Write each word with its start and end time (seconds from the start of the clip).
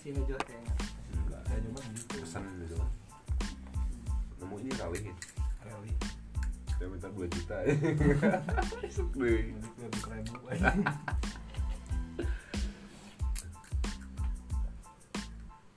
masih 0.00 0.16
hijau 0.16 0.40
kayaknya. 0.48 0.72
Enggak 1.12 1.44
saya 1.44 1.60
cuma 1.60 1.80
gitu 1.92 2.24
pesan 2.24 2.40
gitu 2.64 2.80
nemu 4.40 4.56
ini 4.64 4.72
rawe 4.80 4.96
gitu 4.96 5.22
rally 5.60 5.92
saya 6.80 6.88
minta 6.88 7.12
2 7.12 7.28
juta. 7.28 7.56
Ribu 7.68 8.16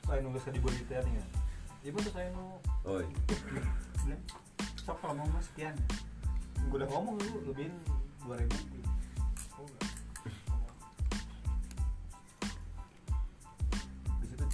saya 0.08 0.20
nulis 0.24 0.48
di 0.48 0.60
body 0.64 0.88
nih 0.88 1.14
ya. 1.20 1.26
Ibu 1.92 1.98
tuh 2.00 2.16
saya 2.16 2.32
nu 2.32 2.64
oi 2.88 3.04
Bilang, 4.08 4.24
sok 4.80 5.04
kalau 5.04 5.20
mau 5.20 5.28
mas 5.36 5.52
sekian. 5.52 5.76
Gue 6.72 6.80
udah 6.80 6.88
ngomong 6.88 7.20
lu 7.20 7.52
lebihin 7.52 7.76
dua 8.24 8.40
ribu 8.40 8.56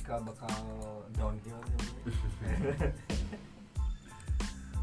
cikal 0.09 0.25
bakal 0.25 0.57
downhill 1.21 1.61
ya 1.69 1.77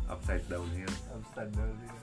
upside 0.14 0.46
down 0.46 0.62
here 0.70 0.86
upside 1.10 1.50
downhill. 1.50 1.98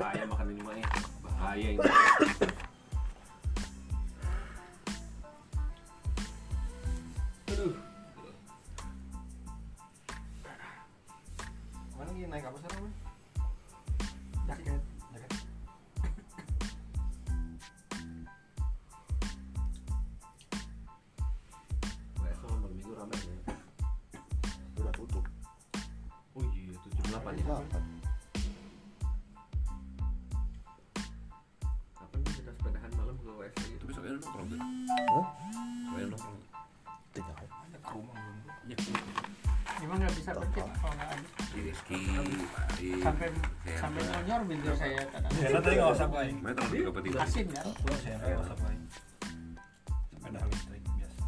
Bahaya 0.00 0.24
makan 0.24 0.46
ini 0.56 0.62
mah 0.64 0.76
ya. 0.80 0.88
Bahaya 1.20 1.68
ini 1.76 1.84
delapan 27.10 27.32
ya? 27.34 27.44
Delapan. 27.44 27.82
kapan 31.98 32.20
kita 32.22 32.50
sepedahan 32.54 32.90
malam 32.94 33.16
ke 33.18 33.30
WC 33.34 33.58
itu 33.66 33.84
tapi 33.84 33.92
soalnya 33.92 34.12
nongkrong 34.16 34.46
tuh 34.46 34.58
Hah? 35.10 35.26
soalnya 35.90 36.06
nongkrong. 36.14 36.38
Tidak. 37.10 37.34
Ada 37.34 37.78
ke 37.82 37.90
rumah 37.90 38.16
ya 38.70 38.76
emang 39.80 39.96
nggak 39.96 40.12
bisa 40.12 40.30
berhenti 40.36 40.60
kalau 40.60 40.94
nggak 40.94 41.08
habis. 41.08 41.30
Di 41.50 41.60
Rizky 41.66 41.98
Pari 42.52 42.88
sampai 43.02 43.26
sampai 43.74 44.00
apa? 44.04 44.10
nyonyor 44.12 44.40
video 44.46 44.72
saya 44.76 45.02
kadang. 45.08 45.32
Ya 45.40 45.48
tadi 45.58 45.74
nggak 45.80 45.92
usah 45.96 46.06
tiga 46.70 46.90
peti 46.94 47.08
asin 47.16 47.46
kan? 47.50 47.66
Gua 47.80 47.96
saya 47.98 48.16
nggak 48.20 48.42
usah 48.44 48.56
paling 48.60 48.82
sepeda 50.12 50.40
listrik 50.46 50.82
biasa. 50.84 51.24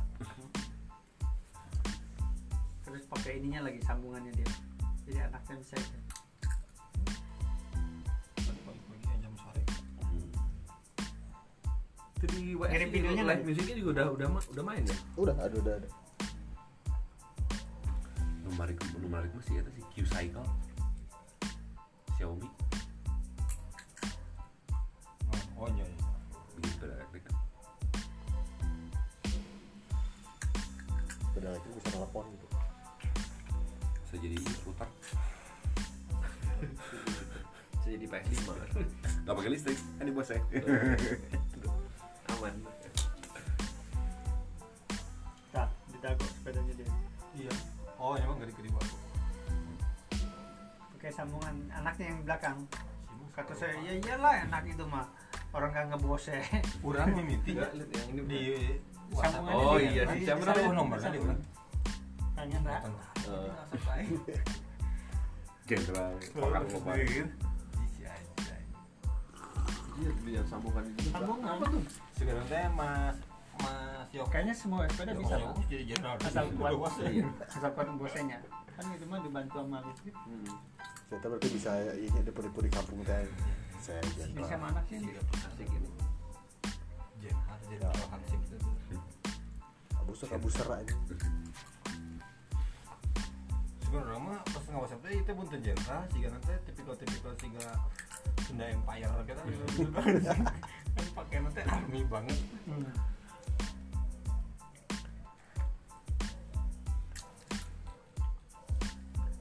Terus 2.87 3.03
pakai 3.09 3.33
ininya 3.41 3.61
lagi 3.67 3.81
sambungannya 3.83 4.33
dia 4.37 4.49
jadi 5.07 5.19
anaknya 5.27 5.55
bisa 5.59 5.75
ya. 5.77 5.87
ya 5.87 6.23
itu 12.23 12.39
di 12.39 12.55
WC 12.55 12.71
Ngirim 12.71 12.91
videonya 12.95 13.25
live 13.27 13.43
musiknya 13.43 13.75
juga 13.83 13.91
udah 13.91 14.07
udah 14.15 14.29
udah 14.55 14.63
main 14.63 14.87
ya? 14.87 14.95
Udah 15.19 15.35
ada 15.43 15.57
udah 15.59 15.75
ada 15.83 15.89
numarik 18.47 18.79
numarik 19.03 19.33
masih 19.35 19.59
ada 19.59 19.71
sih 19.75 19.83
Q 19.91 20.07
Cycle. 20.07 20.47
Xiaomi. 22.15 22.47
Oh 25.59 25.67
iya 25.75 25.83
iya. 25.83 26.07
Bikin 26.55 26.71
sepeda 26.79 26.95
elektrik 26.95 27.23
kan. 27.27 27.37
Beda 31.35 31.49
lagi 31.59 31.67
bisa 31.75 31.89
telepon 31.91 32.25
gitu 32.39 32.52
bisa 34.13 34.29
jadi 34.29 34.37
router 34.69 34.89
bisa 37.81 37.89
jadi 37.97 38.07
PS5 38.13 38.45
nggak 39.25 39.35
pakai 39.39 39.51
listrik. 39.57 39.79
Kan 39.97 40.05
di 40.05 40.13
bos 40.13 40.29
saya 40.29 40.43
aman. 42.37 42.55
Nah 45.57 45.67
ditago 45.95 46.25
sepedanya 46.29 46.73
dia. 46.77 46.89
Iya. 47.41 47.53
Oh 47.97 48.19
emang 48.19 48.37
gak 48.43 48.51
dikeri 48.53 48.69
aku. 48.69 48.97
Pakai 50.99 51.11
sambungan 51.15 51.55
anaknya 51.73 52.07
yang 52.13 52.21
belakang. 52.27 52.59
Kata 53.33 53.55
saya 53.57 53.79
ya 53.81 53.97
iyalah 53.97 54.45
enak 54.45 54.63
itu 54.69 54.85
mah 54.85 55.09
orang 55.57 55.73
nggak 55.73 55.87
ngebose 55.97 56.37
kurang 56.85 57.17
mimiti 57.17 57.57
Enggak, 57.57 57.73
lihat 57.77 57.91
yang 57.97 58.07
ini 58.13 58.23
di 58.29 58.41
Sambungannya 59.13 59.57
Oh 59.57 59.77
iya, 59.81 60.03
Nanti 60.09 60.21
si 60.21 60.25
siapa 60.29 60.41
bisa 60.41 60.53
namanya? 60.53 60.77
nomornya 60.77 61.11
di 61.13 61.21
orang 61.21 61.41
tanya 62.33 62.57
enggak 62.61 63.12
jenderal 65.67 66.13
pakar 66.37 66.63
global 66.69 66.97
iya 67.01 67.27
yang 70.41 70.47
sambungan 70.49 70.83
itu. 70.89 71.13
Sambungan. 71.13 71.53
apa 71.53 71.65
tuh? 71.69 71.83
Sekarang 72.17 72.47
teh 72.49 72.67
mas 72.75 73.17
mas 73.61 74.09
Yoko 74.11 74.29
kayaknya 74.33 74.55
semua 74.57 74.89
sepeda 74.89 75.13
bisa. 75.15 75.35
Pak. 75.39 75.55
jadi 75.69 75.85
jenderal 75.95 76.17
asal 76.19 76.47
kuat. 76.57 76.73
Iya. 77.05 77.27
asal 77.47 77.71
kuat 77.77 77.87
bosenya 78.01 78.39
kan 78.73 78.89
itu 78.97 79.05
mah 79.05 79.21
dibantu 79.21 79.61
sama 79.61 79.85
listrik 79.85 80.17
hmm. 80.17 80.49
saya 81.13 81.29
berarti 81.29 81.49
bisa 81.53 81.71
ini 81.93 82.17
ada 82.25 82.33
penipu 82.33 82.65
di 82.65 82.71
kampung 82.73 83.05
teh 83.05 83.29
saya 83.85 84.01
bisa 84.01 84.25
jenderal 84.33 84.49
sama 84.49 84.67
anak 84.73 84.85
sih 84.89 84.97
ini. 84.97 85.13
Jenderal 87.21 87.59
jenderal 87.69 87.93
hansip 88.11 88.41
itu. 88.49 88.57
Abuser 90.01 90.29
abuser 90.33 90.67
aja 90.73 90.97
sebenarnya 93.93 94.25
mah 94.25 94.41
pas 94.49 94.65
ngawas 94.73 94.97
teh 95.05 95.13
itu 95.13 95.31
pun 95.37 95.45
jenderal 95.53 96.01
sih 96.09 96.25
kan 96.25 96.33
teh 96.49 96.57
tipikal 96.65 96.97
tipikal 96.97 97.33
siga 97.37 97.77
Sunda 98.49 98.65
Empire 98.73 99.13
kita 99.29 99.43
gitu. 99.53 99.65
Kan 99.93 101.05
pakai 101.13 101.45
nanti 101.45 101.61
army 101.69 102.01
banget. 102.09 102.41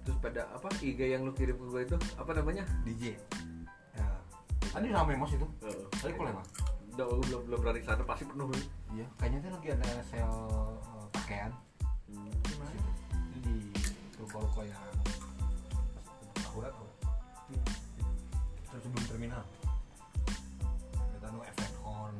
Terus 0.03 0.17
pada 0.19 0.44
apa 0.51 0.67
IG 0.84 1.00
yang 1.00 1.23
lu 1.23 1.31
kirim 1.31 1.56
ke 1.56 1.66
gue 1.72 1.81
itu 1.88 1.97
apa 2.19 2.31
namanya? 2.35 2.67
DJ 2.84 3.16
ya 3.95 4.07
tadi 4.67 4.91
ramai 4.91 5.16
mas 5.16 5.31
itu. 5.31 5.47
Tadi 5.95 6.11
gua 6.19 6.44
belum 7.00 7.47
belum 7.47 7.59
berani 7.63 7.79
sana 7.88 8.03
pasti 8.03 8.28
penuh 8.28 8.51
iya 8.91 9.07
kayaknya 9.16 9.47
teh 9.47 9.51
lagi 9.56 9.67
ada 9.79 10.03
sale 10.11 10.75
ruko-ruko 14.31 14.63
yang 14.63 14.79
akurat 16.39 16.71
kok 16.71 16.91
terus 18.71 18.81
sebelum 18.87 19.03
terminal 19.11 19.43
kita 20.95 21.27
nu 21.35 21.43
event 21.43 21.75
on 21.83 22.13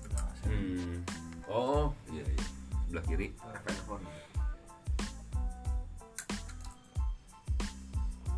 kita 0.00 0.20
sale. 0.40 0.56
hmm. 0.56 0.96
oh 1.44 1.92
iya 2.08 2.24
iya 2.24 2.44
sebelah 2.88 3.04
kiri 3.04 3.36
Event 3.36 3.80
Horn 3.84 4.02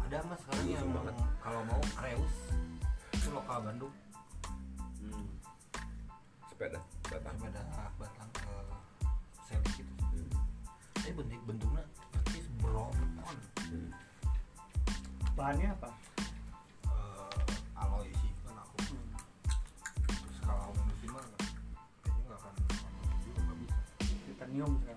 ada 0.02 0.18
mas 0.26 0.38
sekarang 0.42 0.66
Iya, 0.66 0.82
yang 0.82 0.90
banget. 0.90 1.14
kalau 1.38 1.60
mau 1.62 1.80
Reus 2.02 2.34
itu 3.14 3.28
lokal 3.30 3.58
Bandung 3.62 3.94
hmm. 5.06 5.26
sepeda 6.50 6.82
batang 7.06 7.34
sepeda 7.38 7.62
batang 7.94 8.30
uh, 8.50 8.74
sale 9.46 9.62
gitu 9.78 9.92
hmm. 10.02 10.34
tapi 10.98 11.14
bentuk 11.14 11.38
bentuknya 11.46 11.86
bahannya 15.42 15.74
apa 15.74 15.90
uh, 16.86 17.34
kan 18.46 18.54
aku 18.62 18.94
hmm. 18.94 19.10
terus 20.06 20.38
kalau 20.38 20.70
mah 21.10 21.26
kayaknya 21.98 22.22
nggak 22.30 22.38
akan 22.38 22.54
juga 23.26 23.40
nggak 23.42 23.56
bisa 23.58 23.74
titanium 24.22 24.72
sih 24.86 24.94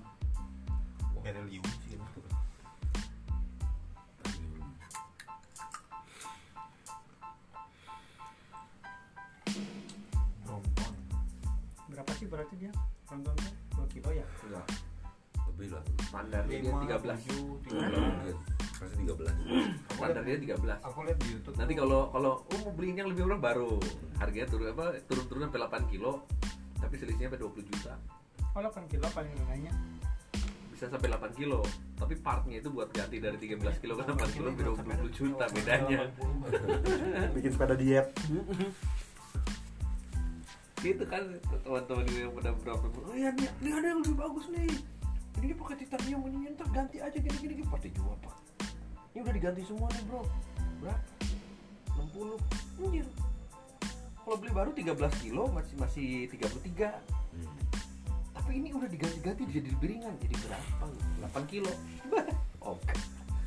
berapa 11.90 12.12
sih 12.22 12.28
berarti 12.30 12.54
dia 12.62 12.72
nontonnya 13.10 13.50
dua 13.74 13.86
kilo 13.88 14.10
ya? 14.12 14.28
Enggak. 14.44 14.68
Lebih 15.48 15.68
lah. 15.72 15.84
Standarnya 16.12 16.58
dia 16.60 16.74
13. 17.00 17.24
7, 17.32 17.72
13. 17.72 18.65
Pasti 18.76 18.96
hmm. 19.00 19.08
13 19.08 19.96
standarnya 19.96 20.38
13 20.60 20.88
aku 20.88 20.98
lihat 21.08 21.18
di 21.24 21.28
YouTube. 21.32 21.56
Nanti 21.56 21.74
kalau 21.80 22.12
kalau 22.12 22.44
oh, 22.44 22.60
mau 22.68 22.74
beli 22.76 22.92
yang 22.92 23.08
lebih 23.08 23.24
murah 23.24 23.40
baru. 23.40 23.80
Harganya 24.20 24.48
turun 24.52 24.68
apa 24.76 25.00
turun 25.08 25.26
turun 25.32 25.42
sampai 25.48 25.88
8 25.88 25.92
kilo 25.92 26.12
tapi 26.76 26.94
selisihnya 27.00 27.32
sampai 27.32 27.42
20 27.42 27.72
juta. 27.72 27.94
Oh 28.52 28.60
8 28.60 28.92
kilo 28.92 29.06
paling 29.16 29.32
rendahnya 29.32 29.74
bisa 30.76 30.92
sampai 30.92 31.08
8 31.08 31.40
kilo 31.40 31.64
tapi 31.96 32.20
partnya 32.20 32.60
itu 32.60 32.68
buat 32.68 32.92
ganti 32.92 33.24
dari 33.24 33.40
13 33.40 33.80
kilo 33.80 33.96
ke 33.96 34.04
8 34.12 34.36
kilo 34.36 34.52
beda 34.52 34.70
20 34.76 35.08
juta 35.16 35.46
bedanya. 35.56 36.12
bikin 37.36 37.52
sepeda 37.56 37.76
diet. 37.80 38.12
Itu 40.84 41.04
kan 41.08 41.24
teman-teman 41.64 42.06
yang 42.12 42.36
pada 42.36 42.52
berapa 42.60 42.86
oh 42.92 43.16
ya 43.16 43.32
ini 43.32 43.72
ada 43.72 43.88
yang 43.88 44.04
lebih 44.04 44.20
bagus 44.20 44.46
nih. 44.52 44.70
Ini 45.40 45.56
pakai 45.56 45.76
titanium 45.80 46.28
ini 46.28 46.52
ntar 46.60 46.68
ganti 46.76 47.00
aja 47.00 47.16
gini-gini 47.16 47.64
pasti 47.72 47.90
jual 47.96 48.16
pak 48.20 48.45
ini 49.16 49.24
udah 49.24 49.34
diganti 49.34 49.62
semua 49.64 49.88
nih 49.96 50.04
bro. 50.12 50.22
Berapa 50.84 51.04
60 51.96 52.84
anjir. 52.84 53.08
Kalau 54.26 54.38
beli 54.42 54.52
baru 54.52 54.70
13 54.76 55.24
kilo 55.24 55.44
masih 55.56 55.76
masih 55.80 56.08
33 56.28 56.92
Hmm. 57.36 57.52
tapi 58.32 58.64
ini 58.64 58.72
udah 58.72 58.88
diganti-ganti 58.88 59.44
jadi 59.52 59.68
lebih 59.76 59.88
ringan 59.92 60.16
jadi 60.24 60.36
berapa? 60.40 60.88
8 61.36 61.52
kilo. 61.52 61.72
Oke 62.76 62.96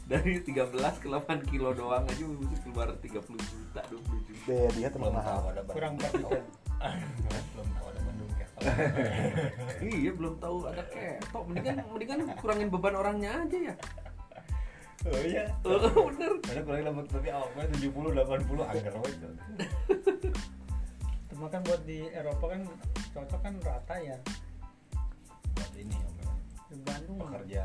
dari 0.09 0.41
13 0.41 0.73
ke 1.05 1.07
8 1.13 1.53
kilo 1.53 1.77
doang 1.77 2.01
aja 2.09 2.25
mesti 2.25 2.57
keluar 2.65 2.97
30 2.97 3.29
juta 3.29 3.81
20 3.93 4.25
juta. 4.25 4.41
Biaya 4.49 4.69
diet 4.73 4.93
emang 4.97 5.13
belum 5.13 5.21
mahal. 5.21 5.39
kurang 5.69 5.95
Bandung. 6.01 6.33
4 6.33 6.33
juta. 6.33 6.41
Belum 7.53 7.69
tahu 7.77 7.87
ada 7.93 8.01
Bandung 8.01 8.31
ya 9.85 9.91
iya 9.95 10.11
belum 10.11 10.35
tahu 10.43 10.57
ada 10.67 10.83
ketok. 10.91 11.43
Mendingan 11.47 11.77
mendingan 11.95 12.21
kurangin 12.41 12.69
beban 12.73 12.95
orangnya 12.97 13.31
aja 13.45 13.59
ya 13.71 13.75
oh 15.09 15.23
iya. 15.25 15.45
Oh, 15.65 16.09
bener 16.13 16.33
ada 16.45 16.61
kurang 16.65 16.85
lembut 16.85 17.07
tapi 17.09 17.29
awalnya 17.33 17.67
70 17.77 17.91
80 17.91 18.71
anggar 18.71 18.95
itu 19.09 19.29
cuma 21.29 21.47
kan 21.55 21.63
buat 21.63 21.83
di 21.87 22.03
Eropa 22.11 22.45
kan 22.51 22.67
cocok 23.15 23.41
kan 23.47 23.55
rata 23.63 23.97
ya. 24.03 24.19
Buat 25.55 25.73
ini 25.79 25.95
ya 25.95 26.09
di 26.69 26.77
Bandung. 26.85 27.19
Pekerja 27.23 27.65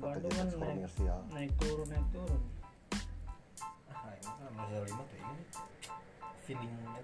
Bandung 0.00 0.32
kan 0.32 0.48
naik, 0.56 0.88
naik 1.28 1.52
turun 1.60 1.86
naik 1.92 2.06
turun. 2.08 2.42
Ah 3.92 4.16
ini 4.16 4.30
kan 4.32 4.50
Mazda 4.56 4.78
5 4.80 4.96
tuh 4.96 5.18
ini. 5.20 5.44
Feelingnya 6.48 7.00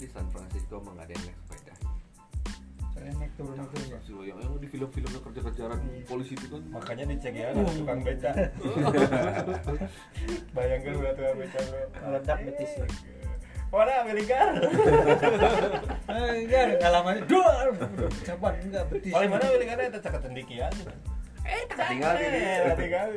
di 0.00 0.08
San 0.08 0.26
Francisco 0.28 0.80
emang 0.80 0.96
gak 0.96 1.04
ada 1.04 1.12
yang 1.12 1.24
naik 1.26 1.38
sepeda. 1.38 1.74
Soalnya 2.90 3.12
naik 3.16 3.32
turun 3.36 3.56
itu 3.56 3.76
ya. 3.78 3.98
yang, 4.26 4.38
yang 4.40 4.52
di 4.56 4.66
film-filmnya 4.66 5.20
kerja-kerjaan 5.20 5.78
Iya. 5.78 6.04
polisi 6.04 6.32
itu 6.34 6.46
kan. 6.48 6.60
Makanya 6.70 7.04
dicek 7.06 7.34
ya 7.34 7.46
ada 7.52 7.60
tukang 7.70 8.00
beca. 8.00 8.30
Bayangkan 10.50 10.92
udah 10.96 11.12
tukang 11.14 11.36
beca 11.36 11.58
meledak 12.00 12.38
betis 12.42 12.72
ya 12.74 12.86
Mana 13.70 14.02
enggak, 16.34 16.62
enggak 16.74 16.90
lama. 16.90 17.10
Dua, 17.22 17.70
caban 18.26 18.54
enggak 18.58 18.84
betis. 18.90 19.12
Paling 19.14 19.30
mana 19.30 19.44
Amerika 19.46 19.72
ada 19.78 19.98
caket 20.00 20.20
tendiki 20.20 20.56
aja. 20.58 20.90
eh 21.40 21.64
tinggal 21.70 22.14
Eh, 22.14 22.26
ini 22.26 22.72
tinggal 22.76 23.08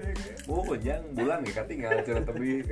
Oh, 0.47 0.63
kejang 0.63 1.03
bulan 1.11 1.43
gak 1.43 1.65
tinggal 1.67 1.91
cerita 2.01 2.23
tapi 2.23 2.63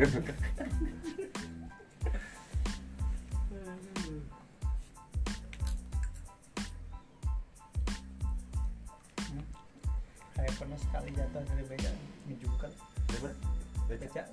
pernah 10.61 10.77
sekali 10.77 11.09
jatuh 11.11 11.41
dari 11.43 11.63
beca, 11.65 11.91
ngejungkel 12.27 12.71
beca. 13.89 14.23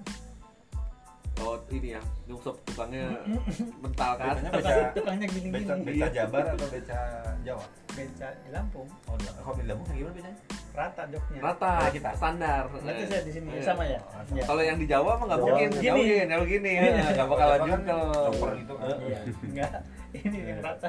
oh 1.38 1.54
ini 1.68 1.88
ya 1.94 2.02
nyungsep 2.26 2.54
tukangnya 2.64 3.04
mental 3.82 4.12
kan 4.14 4.34
Becanya 4.34 4.50
beca 4.52 4.74
Tukangnya 4.92 5.26
beca, 5.26 5.34
gini-gini. 5.38 5.84
beca 5.88 6.06
Jabar 6.10 6.42
atau 6.48 6.66
beca 6.68 7.00
Jawa? 7.40 7.64
Beca 7.88 8.28
di 8.36 8.50
Lampung, 8.50 8.88
Oh. 9.06 9.14
Kok 9.16 9.54
di 9.56 9.64
Lampung 9.64 9.86
kayak 9.86 9.98
gimana 9.98 10.14
becanya? 10.14 10.38
rata 10.70 11.02
joknya. 11.08 11.40
rata 11.40 11.72
Kayak 11.74 11.92
kita. 11.92 12.10
standar 12.14 12.62
Berarti 12.70 13.02
saya 13.04 13.22
di 13.24 13.32
sini 13.32 13.46
Iya. 13.50 13.62
sama 13.64 13.82
ya? 13.82 13.98
Oh, 14.00 14.22
Iya. 14.30 14.42
kalau 14.46 14.62
yang 14.62 14.78
di 14.78 14.86
Jawa 14.86 15.10
mah 15.12 15.26
nggak 15.26 15.40
mungkin 15.40 15.68
gini. 15.74 16.02
nggak 16.22 16.38
mungkin 16.38 16.60
nggak 16.62 17.26
bakalan 17.26 17.58
kan 17.58 17.66
jungkel 17.66 18.00
chopper 18.14 18.50
gitu 18.54 18.74
kan. 18.76 18.96
Iya, 19.00 19.18
enggak. 19.42 19.70
Ini 20.12 20.38
yang 20.44 20.60
rata. 20.60 20.88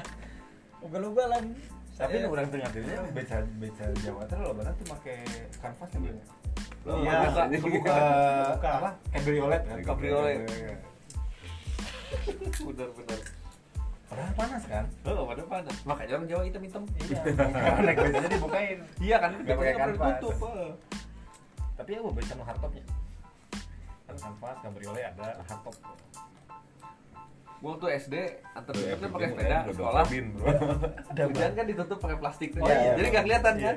Ugal-ugalan. 0.79 1.43
Tapi 1.99 2.15
Saya- 2.15 2.31
orang 2.31 2.47
tengah 2.47 2.69
dirinya 2.71 3.03
beca 3.11 3.37
beca 3.59 3.85
Jawa 3.99 4.23
tuh 4.23 4.37
lo 4.39 4.51
tuh 4.55 4.85
pakai 4.87 5.17
kanvas 5.59 5.89
yang 5.91 6.03
bilang. 6.07 6.27
Oh, 6.87 6.95
Iya. 6.95 7.17
kebuka, 7.59 7.95
apa? 8.55 8.89
Cabriolet 9.11 9.61
kan? 9.67 9.77
Cabriolet. 9.83 10.39
bener 12.65 12.89
bener 12.95 13.19
Padahal 14.09 14.33
panas 14.33 14.63
kan? 14.65 14.85
oh 15.05 15.21
pada 15.21 15.43
panas 15.45 15.75
makanya 15.85 16.13
orang 16.17 16.27
Jawa 16.27 16.41
hitam 16.41 16.63
hitam 16.63 16.83
Iya. 16.97 17.21
Karena 17.77 17.91
becanya 17.93 18.29
dibukain. 18.31 18.79
iya 18.97 19.15
kan 19.19 19.31
Nggak 19.37 19.57
pakai 19.59 19.75
kanvas. 19.75 20.09
ditutup, 20.17 20.39
eh. 20.49 20.71
Tapi 21.77 21.89
ya 21.93 21.99
beca 22.01 22.33
no 22.33 22.43
hardtopnya. 22.43 22.83
Kan 24.03 24.15
kanvas, 24.17 24.57
cabriolet 24.63 25.05
ada 25.13 25.27
hardtop. 25.45 25.75
Gua 27.59 27.75
tuh 27.75 27.89
SD 27.91 28.15
antar 28.55 28.71
Iya, 28.71 28.95
kan 28.95 29.09
pakai 29.11 29.27
sepeda 29.29 29.57
sekolah. 29.67 30.03
Bro. 30.07 30.51
hujan 31.27 31.51
kan 31.51 31.65
ditutup 31.67 31.97
pakai 31.99 32.17
plastik 32.17 32.49
tuh. 32.55 32.63
Oh, 32.63 32.67
iya. 32.67 32.95
jadi 32.95 33.07
nggak 33.11 33.23
kelihatan 33.27 33.53
Iya, 33.53 33.67
kan 33.67 33.75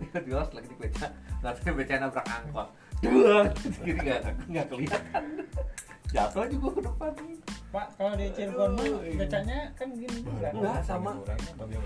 tiba-tiba 0.00 0.42
lagi 0.48 0.68
di 0.68 0.76
beca 0.80 1.06
nggak 1.38 1.74
beca 1.76 1.94
nabrak 2.00 2.26
angkot. 2.26 2.68
Dua 2.98 3.36
jadi 3.84 3.90
nggak 3.94 4.20
nggak 4.48 4.66
kelihatan. 4.66 5.22
Jatuh 6.08 6.40
aja 6.40 6.56
gua 6.56 6.72
ke 6.72 6.82
depan. 6.82 7.12
Pak, 7.68 7.86
kalau 8.00 8.16
di 8.16 8.32
Cirebon 8.32 8.70
mah 8.80 8.86
becanya 9.20 9.58
kan 9.76 9.88
gini 9.92 10.24
juga. 10.24 10.48
Enggak, 10.56 10.80
sama. 10.80 11.12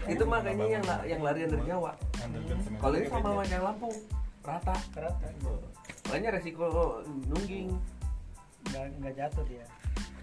itu 0.06 0.22
makanya 0.22 0.66
yang 0.78 0.84
la- 0.86 1.02
yang 1.02 1.20
larian 1.26 1.50
dari 1.50 1.64
Jawa. 1.66 1.90
Kalau 2.78 2.94
ini 2.94 3.10
sama 3.10 3.34
sama 3.34 3.42
yang 3.50 3.62
Lampung 3.66 3.94
rata. 4.46 4.74
Rata. 4.94 5.26
makanya 6.06 6.38
resiko 6.38 6.66
nungging. 7.26 7.74
Enggak 8.70 8.84
enggak 8.94 9.14
jatuh 9.18 9.44
dia. 9.50 9.66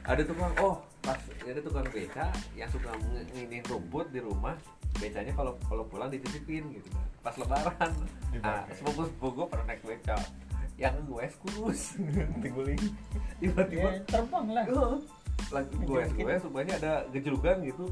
ada 0.08 0.24
tukang 0.26 0.50
oh 0.58 0.80
pas 1.10 1.62
tukang 1.66 1.88
beca 1.90 2.26
yang 2.54 2.70
suka 2.70 2.94
nginin 3.34 3.66
rumput 3.66 4.14
di 4.14 4.22
rumah 4.22 4.54
becanya 5.02 5.34
kalau 5.34 5.58
kalau 5.66 5.84
pulang 5.90 6.14
dititipin 6.14 6.70
gitu 6.70 6.90
kan 6.94 7.06
pas 7.26 7.36
lebaran. 7.36 7.92
Nah 8.46 8.62
sepupu 8.74 9.10
sepupu 9.10 9.28
gue 9.42 9.46
pernah 9.50 9.66
naik 9.74 9.82
beca. 9.82 10.18
Yang 10.80 10.96
gue 11.12 11.26
kurus 11.44 11.82
Tiguling. 12.46 12.84
tiba-tiba. 13.44 13.90
Ya, 13.90 14.02
terbang 14.08 14.48
lah. 14.54 14.64
oh, 14.72 15.00
lagi 15.52 15.76
gue 15.76 16.02
gue 16.14 16.34
supaya 16.40 16.72
ada 16.78 16.94
gejolukan 17.10 17.58
gitu. 17.66 17.86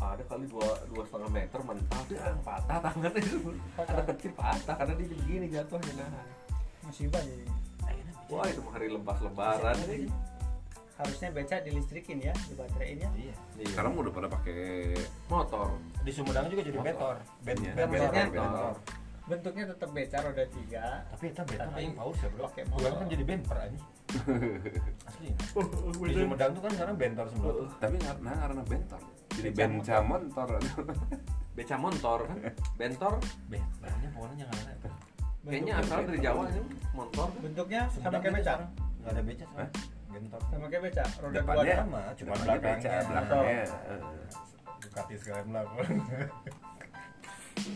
Ada 0.00 0.24
kali 0.24 0.48
dua 0.48 0.80
dua 0.88 1.02
setengah 1.04 1.28
meter 1.28 1.60
mental 1.60 2.02
dan 2.08 2.38
patah 2.40 2.78
tangannya. 2.80 3.20
Itu 3.20 3.52
ada 3.76 4.02
kecil 4.08 4.32
patah 4.32 4.74
karena 4.80 4.92
dia 4.96 5.08
begini 5.12 5.46
jatuhnya. 5.52 5.92
Nah. 6.08 6.26
Musibah 6.88 7.20
jadi. 7.20 7.44
wah 8.30 8.46
itu 8.46 8.62
hari 8.70 8.86
lepas 8.94 9.18
lebaran 9.26 9.74
Harusnya 11.00 11.28
beca 11.32 11.56
dilistrikin 11.58 12.20
ya, 12.20 12.34
dibateraiin 12.46 12.98
ya. 12.98 13.10
Iya. 13.16 13.34
Sekarang 13.66 13.96
udah 13.96 14.12
pada 14.12 14.28
pakai 14.28 14.92
motor 15.26 15.72
Di 16.00 16.12
Sumedang 16.12 16.46
juga 16.46 16.60
jadi 16.60 16.76
bentor. 16.78 17.16
Ben, 17.40 17.56
Iya. 17.56 17.72
ben- 17.74 17.88
Bentornya 17.88 18.24
bentor. 18.28 18.74
Bentuknya 19.22 19.64
tetap 19.64 19.88
beca 19.90 20.18
roda 20.20 20.44
tiga. 20.44 20.84
Tapi 21.08 21.24
itu 21.26 21.40
bentor 21.40 21.66
Tapi 21.66 21.80
yang 21.80 21.94
paus 21.94 22.18
ya 22.18 22.28
bro. 22.28 22.40
pakai 22.44 22.62
Bukan 22.66 22.76
motor. 22.82 22.98
kan 22.98 23.06
jadi 23.08 23.24
bemper 23.24 23.56
aja. 23.58 23.78
Asli. 25.08 25.28
Di 26.02 26.12
Sumedang 26.14 26.50
tuh 26.52 26.60
kan 26.60 26.70
sekarang 26.70 26.94
bentor 26.94 27.26
semua. 27.28 27.52
tapi 27.78 27.96
karena 27.96 28.32
karena 28.36 28.62
bentor 28.62 29.00
jadi 29.30 29.48
Beca 29.48 29.62
benca 29.62 29.96
motor 30.02 30.48
beca 31.56 31.76
motor 31.76 32.18
kan 32.24 32.38
bentor 32.74 33.14
Ben, 33.46 33.62
namanya 33.78 34.08
pokoknya 34.10 34.36
jangan 34.42 34.56
ada. 34.66 34.88
kayaknya 35.40 35.72
asal 35.78 35.98
dari 36.02 36.18
Jawa 36.18 36.42
sih 36.48 36.62
motor 36.92 37.26
kan 37.28 37.40
Bentuknya 37.40 37.80
sama 37.88 38.02
kayak 38.12 38.18
itu 38.18 38.30
beca. 38.34 38.54
Nggak 38.98 39.10
ada 39.10 39.22
beca 39.22 39.46
Bentor. 40.10 40.40
Sama 40.50 40.66
kayak 40.66 40.82
beca, 40.90 41.04
roda 41.18 41.30
dua 41.30 41.36
Depannya 41.38 41.62
ada. 41.62 41.82
sama, 41.82 42.00
cuma 42.18 42.32
belakangnya. 42.34 42.76
beca 42.76 42.92
belakangnya 43.06 43.58
eh. 43.62 43.68
Ducati 44.80 45.14
sekalian 45.16 45.46
belakang. 45.48 45.86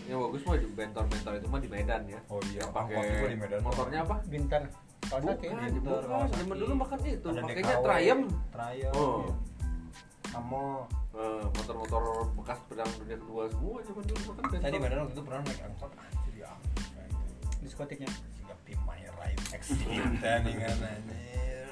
yang 0.09 0.17
bagus 0.17 0.43
mah 0.43 0.57
di 0.57 0.67
bentor-bentor 0.67 1.33
itu 1.37 1.47
mah 1.47 1.61
di 1.61 1.69
Medan 1.69 2.03
ya 2.09 2.17
Oh 2.33 2.41
iya, 2.49 2.65
Yang 2.65 2.73
pakai 2.73 3.29
di 3.29 3.37
Medan. 3.37 3.61
motornya 3.61 3.99
apa 4.01 4.17
Bintar. 4.25 4.63
Kawasaki. 5.05 5.45
bukan, 5.53 5.69
Bintor, 5.77 6.03
bukan. 6.09 6.27
Zaman 6.33 6.57
dulu 6.57 6.73
makan 6.81 6.99
itu 7.05 7.29
pakainya 7.29 7.77
Triumph 7.85 8.33
Triumph. 8.49 8.97
Oh. 8.97 9.29
Amo. 10.35 10.89
Eh, 11.15 11.45
motor-motor 11.47 12.03
bekas 12.35 12.59
perang 12.67 12.91
dunia 12.99 13.15
kedua 13.21 13.43
semua 13.47 13.79
zaman 13.85 14.03
dulu 14.03 14.21
makan 14.33 14.45
bentor 14.51 14.81
Medan 14.81 14.99
waktu 15.05 15.15
itu 15.15 15.23
pernah 15.23 15.41
naik 15.45 15.61
angkot. 15.63 15.91
Anjir 15.95 16.35
ya. 16.35 16.47
ampun. 16.49 16.83
Diskotiknya. 17.61 18.11
Tim 18.65 18.81
My 18.89 18.97
Ride 18.97 19.45
nih 20.49 20.55
kan 20.57 20.79
anjir. 20.81 21.69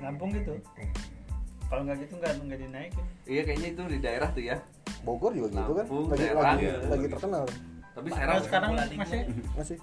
Lampung 0.00 0.30
gitu. 0.32 0.56
Kalau 1.70 1.86
nggak 1.86 1.98
gitu 2.02 2.14
nggak 2.18 2.32
nggak 2.42 2.60
dinaikin. 2.66 3.04
iya 3.30 3.42
kayaknya 3.46 3.68
itu 3.70 3.82
di 3.86 3.98
daerah 4.02 4.28
tuh 4.34 4.42
ya. 4.42 4.56
Bogor 5.06 5.30
juga 5.32 5.48
gitu 5.54 5.72
kan. 5.78 5.86
Lagi 5.86 6.24
Serang, 6.26 6.42
lagi, 6.42 6.66
ya. 6.66 6.76
lagi 6.90 7.06
terkenal. 7.06 7.44
Tapi 7.90 8.08
Nah, 8.10 8.16
Serang 8.18 8.36
sekarang 8.42 8.70
masih? 8.74 8.98
Masih. 9.58 9.78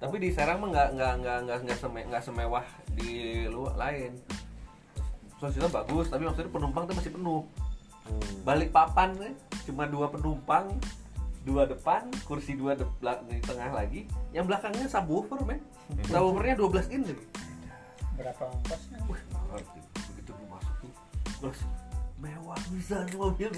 Tapi 0.00 0.16
di 0.16 0.28
Serang 0.30 0.58
mah 0.62 0.68
nggak 0.70 0.88
nggak 0.94 1.12
nggak 1.20 1.38
nggak 1.44 1.58
nggak 1.66 1.78
seme, 1.80 2.00
semewah 2.06 2.64
di 2.94 3.10
luar 3.50 3.74
lain. 3.74 4.12
Sosial 5.42 5.72
bagus 5.72 6.06
tapi 6.12 6.28
maksudnya 6.28 6.52
penumpang 6.52 6.84
tuh 6.86 6.94
masih 6.94 7.12
penuh. 7.12 7.42
Hmm. 8.00 8.42
balik 8.42 8.72
papan 8.74 9.12
nih 9.20 9.34
cuma 9.68 9.84
dua 9.86 10.10
penumpang 10.10 10.72
dua 11.46 11.68
depan 11.68 12.10
kursi 12.26 12.58
dua 12.58 12.74
de 12.74 12.82
di 13.28 13.38
tengah 13.44 13.70
lagi. 13.70 14.08
Yang 14.32 14.44
belakangnya 14.50 14.86
subwoofer 14.88 15.40
men. 15.44 15.60
Subwoofernya 16.10 16.54
12 16.58 16.94
in 16.94 17.02
lagi 17.06 17.24
berapa 18.20 18.42
ongkosnya 18.46 18.98
Wih, 19.08 19.22
ngerti. 19.50 19.80
begitu 20.12 20.30
gue 20.30 20.46
masuk 20.46 20.74
tuh 20.78 20.92
terus 21.40 21.60
mewah 22.20 22.60
bisa 22.68 22.96
mobil 23.16 23.48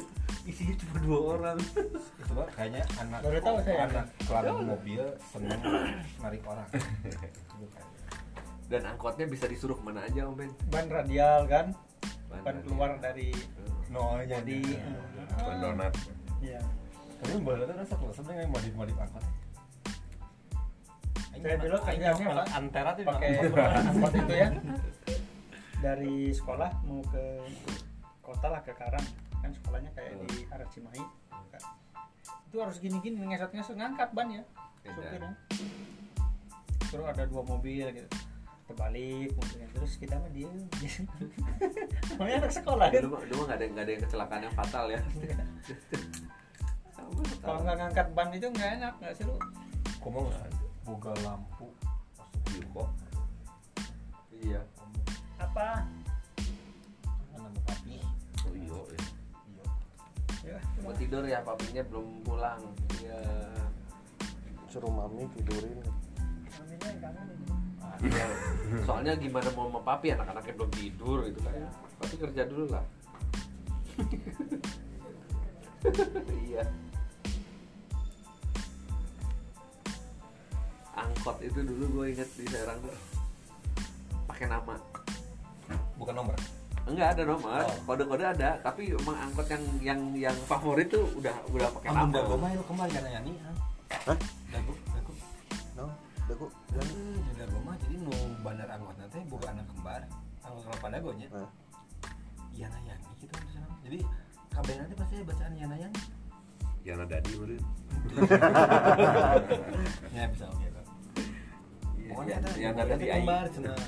isinya 0.43 0.75
cuma 0.79 0.97
dua 1.03 1.19
orang. 1.35 1.59
Itu 2.19 2.33
mah 2.35 2.47
kayaknya 2.55 2.83
anak 2.99 3.19
Baru 3.23 3.39
tahu 3.39 3.57
saya. 3.63 3.87
anak 3.87 4.07
keluar 4.23 4.45
mobil 4.59 5.03
seneng 5.31 5.61
narik 6.19 6.43
orang. 6.47 6.67
Dan 8.67 8.83
angkotnya 8.87 9.27
bisa 9.27 9.45
disuruh 9.47 9.75
ke 9.75 9.83
mana 9.83 10.07
aja 10.07 10.25
om 10.25 10.39
Ben? 10.39 10.51
Ban 10.71 10.87
radial 10.89 11.45
kan? 11.47 11.75
Ban 12.31 12.41
ban 12.43 12.57
keluar 12.63 12.91
dari 12.99 13.35
no 13.91 14.17
jadi 14.25 14.39
jadi 14.41 14.59
Ban 15.37 15.57
donat. 15.61 15.93
iya. 16.41 16.59
Tapi 17.19 17.39
mbak 17.39 17.55
itu 17.61 17.75
rasa 17.77 17.95
kalau 17.95 18.15
sebenarnya 18.15 18.47
modif 18.51 18.73
modif 18.75 18.97
angkot 18.99 19.23
Saya 21.43 21.57
dulu 21.59 21.77
kerjanya, 21.83 22.15
Pak, 22.15 22.47
antara 22.55 22.91
tuh 22.95 23.03
pakai 23.03 23.29
angkot 23.51 24.15
itu 24.23 24.35
ya? 24.39 24.49
Dari 25.85 26.31
sekolah 26.31 26.71
mau 26.87 27.03
ke 27.11 27.25
kota 28.23 28.47
lah 28.47 28.63
ke 28.63 28.71
Karang. 28.79 29.03
Kan 29.43 29.51
sekolahnya 29.51 29.91
kayak 29.99 30.23
di 30.31 30.47
arah 30.55 30.69
Cimahi. 30.71 31.03
Itu 32.47 32.63
harus 32.63 32.79
gini-gini 32.79 33.27
ngesot-ngesot 33.27 33.75
ngangkat 33.75 34.15
ban 34.15 34.31
ya 34.31 34.43
supirnya. 34.87 35.35
Terus 36.87 37.07
ada 37.11 37.25
dua 37.27 37.43
mobil 37.43 37.87
gitu. 37.91 38.09
Terbalik 38.71 39.35
mobilnya. 39.35 39.69
Terus 39.75 39.93
kita 39.99 40.23
mah 40.23 40.31
dia 40.31 40.47
namanya 42.23 42.47
anak 42.47 42.53
sekolah. 42.55 42.87
Kan 42.87 43.03
dulu 43.11 43.43
nggak 43.51 43.59
ada 43.59 43.65
nggak 43.67 43.85
ada 43.85 43.93
yang 43.99 44.03
kecelakaan 44.07 44.41
yang 44.47 44.55
fatal 44.55 44.85
ya. 44.87 45.01
Kalau 47.43 47.59
nggak 47.67 47.77
ngangkat 47.83 48.07
ban 48.15 48.29
itu 48.31 48.47
nggak 48.47 48.71
enak 48.79 48.95
nggak 49.03 49.15
seru. 49.19 49.35
Komo 49.99 50.31
boga 50.83 51.13
lampu 51.23 51.67
Iya 52.49 52.65
kok. 52.69 52.89
iya 54.35 54.61
apa 55.39 55.87
nama 57.33 57.49
papi 57.65 57.97
Oh 58.43 58.53
iya. 58.53 58.79
ya. 58.91 59.01
iya 60.43 60.53
ya 60.53 60.59
mau 60.81 60.93
tidur 60.93 61.23
ya 61.23 61.39
papinya 61.41 61.83
belum 61.85 62.07
pulang 62.23 62.61
iya 62.99 63.19
Suruh 64.67 64.89
mami 64.89 65.29
tidurin. 65.33 65.79
maminya 66.51 66.83
yang 66.83 67.01
kangen 67.01 67.27
ini. 67.29 67.47
Iya. 68.03 68.25
soalnya 68.83 69.13
gimana 69.15 69.49
mau 69.53 69.69
sama 69.69 69.81
papi 69.81 70.11
anak-anaknya 70.11 70.53
belum 70.57 70.71
tidur 70.73 71.17
gitu 71.25 71.39
kan 71.41 71.53
papi 71.97 72.15
kerja 72.19 72.43
dulu 72.45 72.65
lah 72.69 72.85
iya 76.43 76.63
angkot 81.23 81.39
itu 81.39 81.63
dulu 81.63 81.85
gue 81.95 82.07
inget 82.11 82.27
di 82.35 82.43
Serang 82.45 82.83
tuh 82.83 82.91
pakai 84.27 84.51
nama 84.51 84.75
bukan 85.95 86.19
nomor 86.19 86.35
enggak 86.83 87.15
ada 87.15 87.23
nomor 87.23 87.63
Oh. 87.63 87.79
kode-kode 87.87 88.27
ada 88.27 88.59
tapi 88.59 88.91
emang 88.91 89.15
angkot 89.23 89.47
yang 89.47 89.63
yang 89.79 90.01
yang 90.19 90.37
favorit 90.51 90.91
tuh 90.91 91.07
udah 91.15 91.31
udah 91.49 91.71
pakai 91.79 91.95
Amun 91.95 92.11
nama 92.11 92.15
dago 92.19 92.35
mah 92.35 92.51
itu 92.51 92.65
kemarin 92.67 92.91
kan 92.91 93.03
nyanyi 93.09 93.33
Hah? 93.39 94.19
dago 94.51 94.75
dago 94.91 95.13
No, 95.73 95.87
dagu. 96.27 96.47
Eh, 96.75 96.83
di 97.23 97.39
dago 97.39 97.59
mah 97.61 97.79
jadi 97.79 97.95
nu 97.97 98.11
bandar 98.43 98.67
angkot 98.69 98.97
nanti 98.99 99.19
bukan 99.25 99.55
anak 99.55 99.67
kembar 99.71 100.03
angkot 100.43 100.63
kalau 100.67 100.79
pada 100.83 100.99
gonya 100.99 101.31
Nah. 101.31 101.47
Yana 102.51 102.79
Yani 102.83 103.07
gitu 103.17 103.31
kan 103.31 103.47
di 103.47 103.53
sana. 103.55 103.69
jadi 103.81 103.99
kabeh 104.51 104.75
nanti 104.75 104.95
pasti 104.99 105.15
bacaan 105.23 105.55
Yana 105.55 105.77
Yani 105.79 105.99
Yana 106.83 107.07
Dadi 107.07 107.31
meureun. 107.39 107.63
ya 110.11 110.27
bisa 110.27 110.51
oke 110.51 110.59
Iya, 110.61 110.82
pokoknya 112.13 112.31
yang- 112.31 112.45
ada 112.45 112.51
yang 112.61 112.75
ada 112.77 112.95
di 112.95 113.07
AI 113.09 113.21
kembar 113.25 113.45
cenah 113.49 113.81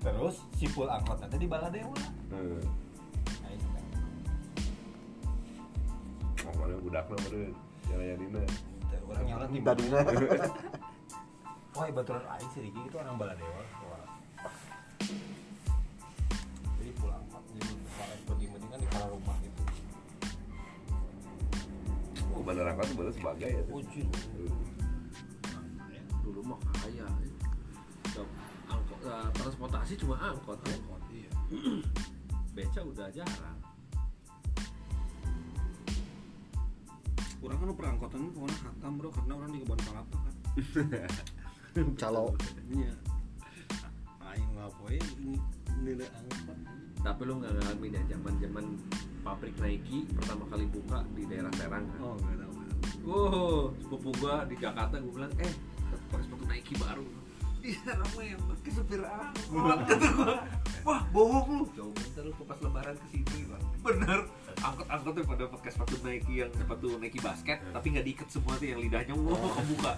terus 0.00 0.36
sipul 0.56 0.88
angkot 0.88 1.18
nanti 1.20 1.36
di 1.38 1.46
Baladewa 1.46 1.96
Heeh. 2.32 2.62
nah 3.40 3.50
itu 3.50 3.66
kan 3.70 3.84
Oh, 6.40 6.52
mana 6.56 6.74
budakna 6.80 7.14
meureun. 7.20 7.52
Yana 7.86 8.04
Yanina. 8.10 8.42
Teu, 8.88 9.02
orang 9.06 9.24
yang 9.28 9.38
orang 9.38 9.50
Dadina. 9.60 9.98
Wah, 11.76 11.86
baturan 11.92 12.24
aing 12.26 12.50
si 12.50 12.58
Riki 12.64 12.80
itu 12.80 12.96
orang 12.96 13.14
Baladewa. 13.14 13.62
Jadi 16.74 16.90
pulang 16.96 17.22
mak 17.28 17.44
jadi 17.54 17.72
kalau 17.92 18.16
pergi 18.26 18.46
mendingan 18.48 18.78
di 18.80 18.88
kala 18.88 19.06
rumah 19.12 19.36
gitu. 19.44 19.62
Oh, 22.32 22.40
bandar 22.42 22.66
angkot 22.66 22.84
itu 22.88 22.94
bener 22.96 23.12
sebagai 23.14 23.48
ya. 23.52 23.62
tuh. 23.68 23.78
Ujir. 23.78 24.06
dulu 26.20 26.40
mah 26.46 26.58
kaya 26.78 27.04
ya. 27.04 27.29
Eh, 29.00 29.28
transportasi 29.36 29.92
cuma 30.00 30.16
angkot 30.20 30.60
angkot 30.60 31.02
iya 31.12 31.30
beca 32.56 32.80
udah 32.84 33.08
jarang 33.14 33.58
Orang 37.40 37.56
kan 37.56 37.72
perangkotan 37.72 38.20
pokoknya 38.36 38.56
hatam 38.68 38.92
bro 39.00 39.08
karena 39.08 39.32
orang 39.32 39.48
di 39.48 39.58
kebun 39.64 39.80
kelapa 39.80 40.16
kan. 40.20 40.34
Calo. 42.00 42.36
Iya. 42.68 42.92
Aing 44.20 44.50
ngapain 44.60 45.06
ini 45.16 45.40
nilai 45.80 46.08
angkot. 46.12 46.58
tapi 47.00 47.24
lu 47.24 47.40
nggak 47.40 47.56
ngalamin 47.56 47.96
ya 47.96 48.02
zaman 48.12 48.34
zaman 48.36 48.64
pabrik 49.24 49.56
Nike 49.56 50.04
pertama 50.12 50.44
kali 50.52 50.68
buka 50.68 51.00
di 51.16 51.24
daerah 51.24 51.48
Serang 51.56 51.88
kan 51.88 52.00
Oh, 52.04 52.14
enggak 52.20 52.44
tahu. 52.44 52.52
Wow, 53.08 53.72
sepupu 53.80 54.12
gua 54.20 54.44
di 54.44 54.60
Jakarta 54.60 55.00
gua 55.00 55.24
bilang, 55.24 55.32
eh, 55.40 55.52
pakai 56.12 56.24
sepatu 56.28 56.44
Nike 56.44 56.76
baru. 56.76 57.19
Iya, 57.60 57.92
ramai 57.92 58.32
yang 58.32 58.42
pakai 58.48 58.70
supir 58.72 59.02
angkot. 59.04 59.78
Kata 59.84 60.08
gua, 60.16 60.34
wah 60.88 61.00
bohong 61.12 61.48
lu. 61.60 61.64
Coba 61.76 61.92
bentar 61.92 62.24
lu 62.24 62.32
pas 62.48 62.58
lebaran 62.64 62.96
ke 62.96 63.06
sini, 63.12 63.40
Bang. 63.44 63.64
Bener. 63.84 64.20
Angkot-angkot 64.64 65.12
tuh 65.12 65.24
pada 65.28 65.44
pakai 65.52 65.70
sepatu 65.72 65.96
Nike 66.00 66.34
yang 66.40 66.52
sepatu 66.56 66.88
Nike 66.96 67.20
basket, 67.20 67.60
tapi 67.72 67.86
nggak 67.92 68.06
diikat 68.08 68.28
semua 68.32 68.56
tuh 68.56 68.66
yang 68.68 68.80
lidahnya 68.80 69.12
wow 69.12 69.52
kebuka. 69.60 69.92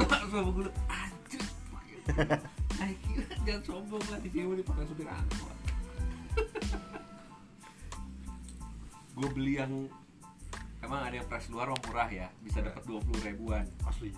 Sama 0.30 0.50
gue, 0.52 0.68
anjir. 0.88 1.42
Nike 2.80 3.12
jangan 3.48 3.62
sombong 3.64 4.04
lah 4.12 4.20
di 4.20 4.28
sini 4.28 4.60
dipakai 4.60 4.84
supir 4.84 5.08
angkot. 5.08 5.56
gue 9.20 9.28
beli 9.36 9.60
yang 9.60 9.72
emang 10.80 11.00
ada 11.04 11.14
yang 11.20 11.28
price 11.28 11.48
luar 11.52 11.68
yang 11.68 11.80
murah 11.84 12.08
ya 12.08 12.28
bisa 12.40 12.64
dapat 12.64 12.80
dua 12.88 13.00
puluh 13.04 13.20
ribuan 13.20 13.68
Asli. 13.84 14.16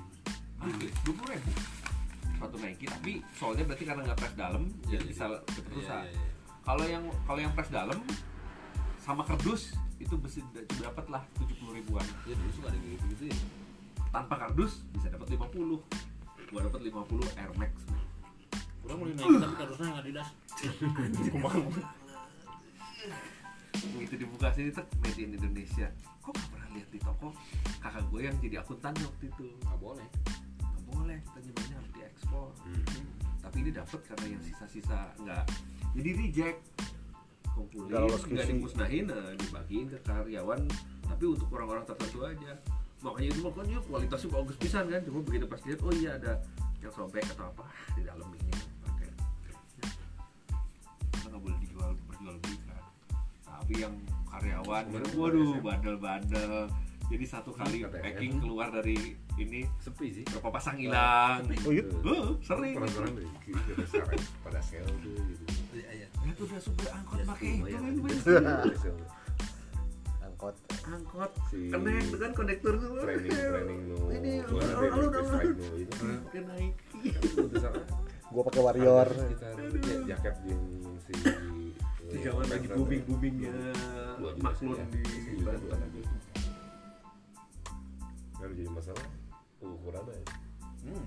asli 0.63 0.89
dua 1.03 1.15
puluh 1.19 1.31
ribu 1.35 1.51
sepatu 2.43 2.59
Nike 2.59 2.91
tapi 2.91 3.13
soalnya 3.39 3.63
berarti 3.71 3.85
karena 3.87 4.03
nggak 4.03 4.19
press 4.19 4.35
dalam 4.35 4.63
Iya, 4.67 4.99
jadi 4.99 5.05
iya. 5.07 5.11
bisa 5.15 5.25
cepet 5.47 5.73
rusak 5.79 6.03
iya, 6.03 6.11
iya. 6.11 6.27
kalau 6.67 6.85
yang 6.91 7.05
kalau 7.23 7.39
yang 7.39 7.53
press 7.55 7.71
dalam 7.71 7.99
sama 8.99 9.23
kardus 9.23 9.79
itu 10.03 10.15
bisa 10.19 10.43
dapat 10.83 11.07
lah 11.07 11.23
tujuh 11.39 11.55
puluh 11.63 11.79
ribuan 11.79 12.03
Ya 12.27 12.35
dulu 12.35 12.51
suka 12.51 12.67
ada 12.67 12.79
gitu 12.83 13.07
gitu 13.15 13.31
ya. 13.31 13.37
tanpa 14.11 14.35
kardus 14.35 14.83
bisa 14.91 15.07
dapat 15.07 15.39
50 15.39 15.79
gua 16.51 16.61
dapat 16.67 16.81
50 16.83 17.39
Air 17.39 17.53
Max 17.55 17.73
Kurang 18.83 18.99
mau 18.99 19.07
naik 19.07 19.23
tapi 19.39 19.55
kardusnya 19.55 19.87
nggak 19.95 20.07
didas. 20.11 20.29
begitu 23.95 24.15
dibuka 24.17 24.51
sini 24.51 24.71
tuh 24.71 24.87
made 25.01 25.19
in 25.19 25.35
Indonesia 25.35 25.87
kok 26.19 26.35
gak 26.35 26.49
pernah 26.51 26.69
lihat 26.75 26.89
di 26.91 26.99
toko 26.99 27.35
kakak 27.79 28.03
gue 28.11 28.21
yang 28.23 28.37
jadi 28.39 28.57
akuntan 28.63 28.95
waktu 28.95 29.25
itu 29.27 29.45
Nggak 29.59 29.79
boleh. 29.79 30.07
Boleh 30.93 31.19
kita 31.25 31.39
nyebutnya 31.43 31.77
harus 31.81 31.93
diekspor. 31.97 32.49
Tapi 33.43 33.57
ini 33.59 33.71
dapat 33.75 34.01
karena 34.07 34.27
yang 34.37 34.43
sisa-sisa 34.45 34.99
nggak. 35.21 35.45
Jadi 35.99 36.11
reject. 36.17 36.61
Kumpulin 37.53 37.93
Nggak 38.33 38.49
dimusnahin 38.49 39.07
eh, 39.13 39.33
dibagiin 39.37 39.87
ke 39.93 39.99
karyawan. 40.05 40.61
Tapi 41.05 41.25
untuk 41.29 41.49
orang-orang 41.53 41.85
tertentu 41.85 42.25
aja. 42.25 42.53
Makanya 43.05 43.29
itu 43.35 43.41
makanya 43.45 43.79
kualitasnya 43.85 44.29
bagus 44.33 44.57
pisan 44.57 44.85
kan. 44.89 45.01
Cuma 45.05 45.21
begitu 45.21 45.45
pas 45.45 45.61
lihat 45.69 45.81
oh 45.85 45.93
iya 45.93 46.17
ada 46.17 46.41
yang 46.81 46.93
sobek 46.95 47.25
atau 47.37 47.53
apa 47.53 47.65
di 47.97 48.03
dalam 48.09 48.29
ini. 48.41 48.55
Pakai. 48.87 49.09
Karena 51.13 51.27
nggak 51.29 51.41
boleh 51.41 51.59
dijual 51.61 51.91
berjual 52.09 52.37
belikan 52.41 52.73
tapi 53.63 53.79
yang 53.79 53.95
karyawan 54.27 54.85
waduh 55.15 55.55
bandel-bandel. 55.63 56.67
Jadi 57.07 57.25
satu 57.25 57.55
kali 57.55 57.87
packing 57.87 58.43
keluar 58.43 58.75
dari 58.75 59.15
ini 59.41 59.65
Sepi 59.81 60.13
sih. 60.13 60.25
berapa 60.29 60.53
pasang 60.53 60.77
hilang 60.77 61.49
Oh 61.65 61.73
iya? 61.73 61.85
Uh, 62.05 62.37
sering 62.45 62.77
Orang-orang 62.77 63.25
sekarang 63.89 64.21
pada 64.45 64.61
tuh 64.61 64.93
gitu. 65.01 65.17
Iya, 65.73 66.05
iya. 66.05 66.07
itu 66.29 66.45
udah 66.45 66.61
supir 66.61 66.93
angkot 66.93 67.25
pakai 67.25 67.65
itu 67.65 68.29
kan. 68.37 68.45
Angkot. 70.23 70.55
angkot 70.83 71.31
Si 71.49 71.71
connect 71.71 72.11
dengan 72.11 72.35
konektor 72.35 72.75
tuh 72.77 72.99
training 72.99 73.31
training 73.31 73.81
nu 73.89 74.11
ini 74.11 74.43
strike 74.43 75.55
nu 75.55 75.67
itu 75.79 75.95
pakai 77.47 77.61
salah 77.63 77.87
Gua 78.33 78.49
pakai 78.49 78.65
warrior. 78.65 79.13
kita 79.13 79.45
ya, 79.53 80.17
jaket 80.17 80.35
yang 80.49 80.65
si 81.05 81.13
zaman 82.25 82.49
lagi 82.49 82.65
booming 82.73 83.05
boomingnya 83.05 83.53
sih, 84.57 84.73
ya. 84.73 84.85
di 84.89 85.05
juga 85.37 85.53
dua 85.61 85.77
Banten. 85.77 86.01
Lagi. 89.63 89.79
Kalau 89.85 90.03
jadi 90.03 90.11
masalah 90.13 90.27
ukurannya. 90.27 90.27
Hmm, 90.83 91.07